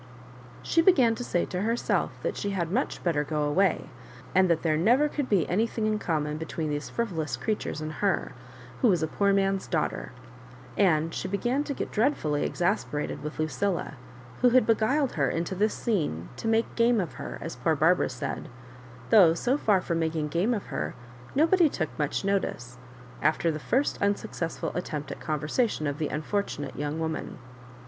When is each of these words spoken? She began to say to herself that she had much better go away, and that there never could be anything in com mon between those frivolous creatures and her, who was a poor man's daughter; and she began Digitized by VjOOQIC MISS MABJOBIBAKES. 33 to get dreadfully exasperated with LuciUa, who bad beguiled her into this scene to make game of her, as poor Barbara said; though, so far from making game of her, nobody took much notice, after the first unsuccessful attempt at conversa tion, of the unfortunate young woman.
She 0.63 0.81
began 0.81 1.13
to 1.13 1.23
say 1.23 1.45
to 1.45 1.61
herself 1.61 2.17
that 2.23 2.35
she 2.35 2.49
had 2.49 2.71
much 2.71 3.03
better 3.03 3.23
go 3.23 3.43
away, 3.43 3.91
and 4.33 4.49
that 4.49 4.63
there 4.63 4.75
never 4.75 5.07
could 5.07 5.29
be 5.29 5.47
anything 5.47 5.85
in 5.85 5.99
com 5.99 6.23
mon 6.23 6.37
between 6.37 6.71
those 6.71 6.89
frivolous 6.89 7.37
creatures 7.37 7.81
and 7.81 7.91
her, 7.93 8.31
who 8.81 8.87
was 8.87 9.03
a 9.03 9.07
poor 9.07 9.31
man's 9.31 9.67
daughter; 9.67 10.11
and 10.75 11.13
she 11.13 11.27
began 11.27 11.61
Digitized 11.63 11.67
by 11.67 11.67
VjOOQIC 11.67 11.67
MISS 11.67 11.67
MABJOBIBAKES. 11.67 11.67
33 11.67 11.75
to 11.75 11.77
get 11.85 11.91
dreadfully 11.91 12.43
exasperated 12.43 13.21
with 13.23 13.37
LuciUa, 13.37 13.93
who 14.41 14.49
bad 14.49 14.65
beguiled 14.65 15.11
her 15.11 15.29
into 15.29 15.53
this 15.53 15.73
scene 15.75 16.29
to 16.35 16.47
make 16.47 16.75
game 16.75 16.99
of 16.99 17.13
her, 17.13 17.37
as 17.39 17.55
poor 17.57 17.75
Barbara 17.75 18.09
said; 18.09 18.49
though, 19.11 19.35
so 19.35 19.55
far 19.55 19.81
from 19.81 19.99
making 19.99 20.29
game 20.29 20.55
of 20.55 20.65
her, 20.73 20.95
nobody 21.35 21.69
took 21.69 21.89
much 21.99 22.25
notice, 22.25 22.79
after 23.21 23.51
the 23.51 23.59
first 23.59 24.01
unsuccessful 24.01 24.71
attempt 24.73 25.11
at 25.11 25.19
conversa 25.19 25.69
tion, 25.69 25.85
of 25.85 25.99
the 25.99 26.07
unfortunate 26.07 26.75
young 26.75 26.99
woman. 26.99 27.37